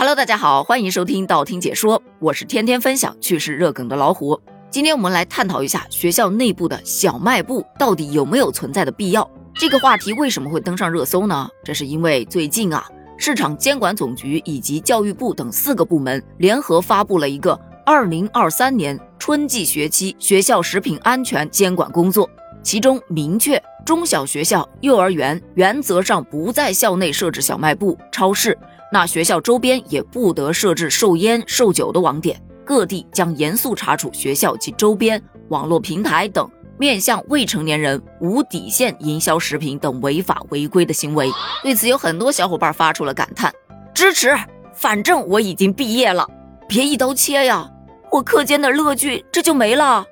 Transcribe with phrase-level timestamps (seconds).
[0.00, 4.40] Hello，大家好，欢迎收听道听解说，我是天天分享趣事热梗的老虎。
[4.70, 9.30] 今天我们来探讨一下学校内部的小卖部到底有没有存在的必要。
[9.52, 11.46] 这个话题为什么会登上热搜呢？
[11.62, 12.82] 这是因为最近啊，
[13.18, 17.52] 市场监管总局以及教育部等四个部门联合发布了一个
[17.84, 22.26] 二零二三年春季学期学校食品安全监管工作，
[22.62, 28.56] 其中明确中小学校、幼儿园原则上不在校内设置小卖部、超市。
[28.92, 41.30] 那学校周边也不得设置售烟售酒的网点，各地将严肃查处学校及周边网络平台等面向未成年人无底线营销食品等违法违规的行为。
[41.62, 43.52] 对此，有很多小伙伴发出了感叹：
[43.94, 44.36] 支持！
[44.74, 46.28] 反正我已经毕业了，
[46.66, 47.70] 别一刀切呀！
[48.10, 50.04] 我课间的乐趣这就没了。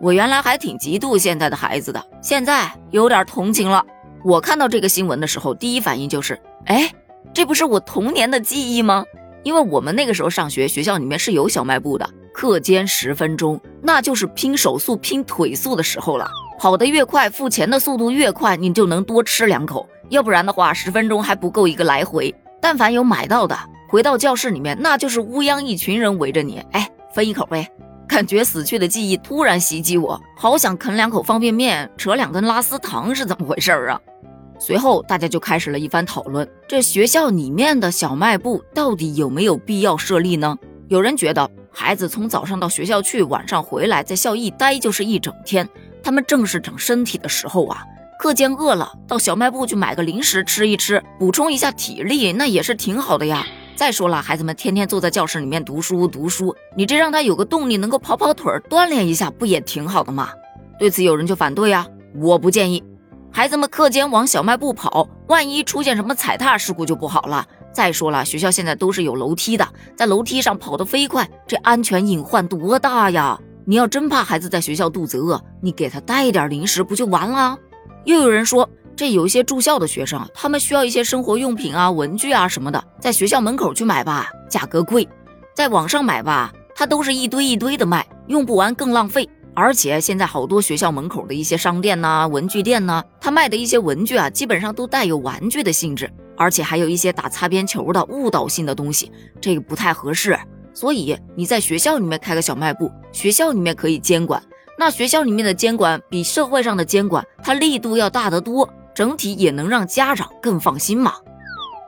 [0.00, 3.84] 我原来还挺嫉妒现在的孩子的，现在有点同情了。
[4.24, 6.92] 我看到这个新闻的时候，第一反应就是：哎。
[7.32, 9.04] 这不是我童年的记忆吗？
[9.42, 12.08] 因为我们那个时候上学，学校里面是有小卖部的。
[12.32, 16.30] 课间十分钟，那就是拼手速、拼腿速的时候了。
[16.58, 19.88] 跑得越快，付钱的速度越快，你就能多吃两口。
[20.10, 22.34] 要不然的话，十分钟还不够一个来回。
[22.60, 23.56] 但凡有买到的，
[23.88, 27.68] 回到教室里面，那就是乌泱一群人围着你，哎，分一口呗。
[28.06, 34.00] 感觉死去的记忆突然袭击我，好想啃两口方便面，扯两根拉丝糖，是怎么回事啊？
[34.60, 40.54] 随后，大家就开始了一番讨论：这学校里面的小卖部到底有没有必要设立呢？
[40.88, 45.66] 有人觉得，孩子从早上到学校去，晚上回来，在校一待就是一整天，
[46.02, 47.82] 他们正是长身体的时候啊。
[48.18, 53.46] 课间饿了，到小卖部去买个零食吃一吃，补充一下体力，那也是挺好的呀。
[53.74, 60.28] 再说了，孩子们天天坐在教室里面读书读书，你这让他有个动力，能够跑跑腿，锻炼一下，不也挺好的吗？
[60.78, 62.84] 对此，有人就反对呀，我不建议。
[63.32, 67.46] 孩子们课间往小卖部跑，万一出现什么踩踏事故就不好了。
[67.72, 73.40] 再说了，学校现在都是有楼梯的，在楼梯上跑得飞快，这安全隐患多大呀！
[73.64, 77.56] 你要真怕孩子在学校肚子饿，你给他带一点零食不就完了？
[78.04, 85.06] 又有人说，这有一些住校的学生，他们需要一些生活用品啊、文具啊什么的，在学校门口去买吧，价格贵；
[85.54, 89.28] 在网上买吧，它都是一堆一堆的卖，用不完更浪费。
[89.54, 99.10] 而且现在好多学校门口的一些商店呐、文具店呐，他卖的一些文具啊，基本上都带有玩具的性质，而且还有一些打擦边球的误导性的东西，
[99.40, 100.38] 这个不太合适。
[100.72, 104.40] 所以你在学校里面开个小卖部，学校里面可以监管，
[104.78, 111.14] 那学校里面的监管比社会上的监管它力度要大得多，整体也能让家长更放心嘛。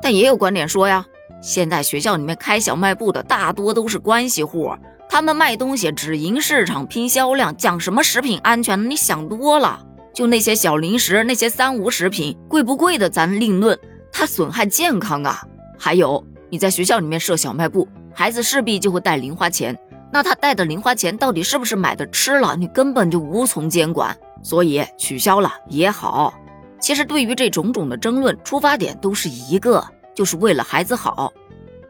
[0.02, 1.06] 但也有观点说呀，
[1.40, 4.70] 现在学校里面开小卖部的大多都是关系户。
[5.12, 8.88] 他们卖东西只赢市场拼销量，讲什么食品安全？
[8.88, 9.78] 你想多了。
[10.14, 13.78] 就那些小零食，那些三无食品，贵不贵的咱另论，
[14.10, 15.44] 它损害健康啊。
[15.78, 19.78] 还有你在学校里面设小卖部，孩子势必就会带零花钱，
[20.10, 22.56] 那他带的零花钱到底是不是买的吃了？
[22.56, 24.16] 你根本就无从监管。
[24.42, 26.32] 所以取消了也好。
[26.80, 29.84] 其实对于这种种的争论，出发点都是一个，
[30.14, 31.30] 就是为了孩子好。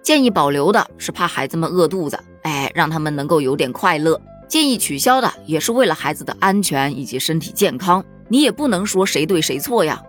[0.03, 2.19] 建议保留的是怕孩子们饿肚子。
[2.73, 4.21] 哎，让他们能够有点快乐。
[4.49, 8.05] 建议取消的也是为了孩子的安全以及身体健康。
[8.29, 10.03] 你也不能说谁对谁错呀。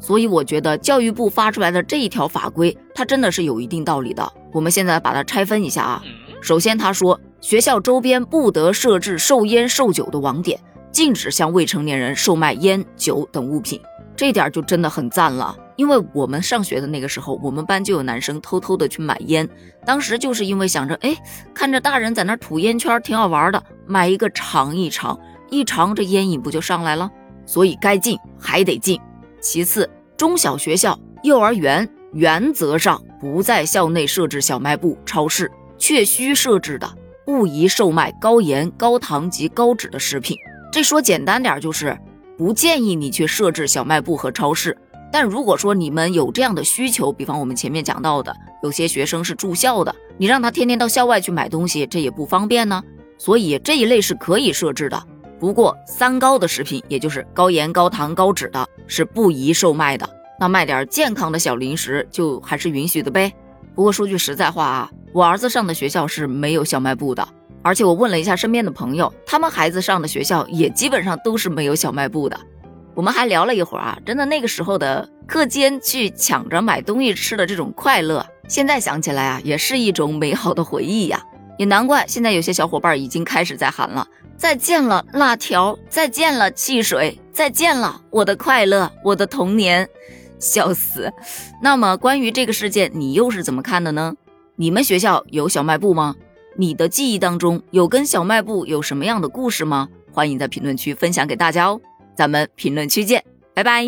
[0.00, 4.32] 所以我觉得教育部发出来的这一条法规，它真的是有一定道理的。
[4.52, 6.02] 我们现在把它拆分一下啊。
[6.40, 10.60] 首先，他说学校周边不得设置售烟售酒的网点，
[10.92, 13.80] 禁止向未成年人售卖烟酒等物品。
[14.18, 15.56] 这点就真的很赞了。
[15.76, 19.48] 因为我们上学的那个时候，我们班就有男生偷偷的去买烟，
[19.86, 21.16] 当时就是因为想着，哎，
[21.54, 25.16] 看着大人在那吐烟圈，挺好玩的，买一个尝一尝，
[25.50, 27.08] 一尝这烟瘾不就上来了？
[27.46, 29.00] 所以该禁还得禁。
[29.40, 35.48] 其次，中小学校、幼儿园原则上不在校内设置小卖部、超市，
[35.78, 36.92] 确需设置的，
[37.24, 40.36] 不宜售卖高盐、高糖及高脂的食品。
[40.72, 41.96] 这说简单点就是，
[42.38, 44.78] 不建议你去设置小卖部和超市。
[45.10, 48.32] 但如果说你们有这样的需求，比方我们前面讲到的，
[48.62, 52.82] 有些学生是住校的，你让他天天到校外去买东西，这也不方便呢。
[53.18, 55.02] 所以这一类是可以设置的。
[55.40, 60.08] 不过三高的食品，也就是高盐、高糖、高脂的，是不宜售卖的。
[60.38, 63.32] 那卖点健康的小零食，就还是允许的呗。
[63.74, 67.26] 不过说句实在话啊，我儿子上的学校是没有小卖部的，
[67.68, 72.40] 而且我问了一下身边的朋友，他们孩子上的学校也基本上都是没有小卖部的。
[72.94, 81.22] 我们还聊了一会儿啊，真的那个时候的课间去抢着买东西吃的这种快乐，现在想起来啊，也是一种美好的回忆呀。
[81.58, 89.86] 也难怪现在有些小伙伴已经开始在喊了：“再见了辣条，再见了汽水，再见了我的快乐，我的童年。”
[90.40, 91.12] 笑死。
[91.60, 94.14] 那么关于这个事件，你又是怎么看的呢？
[94.56, 96.14] 你们学校有小卖部吗？
[96.60, 99.88] 你的记忆当中有跟小卖部有什么样的故事吗？
[100.12, 101.80] 欢迎在评论区分享给大家哦。
[102.16, 103.24] 咱们评论区见，
[103.54, 103.86] 拜拜。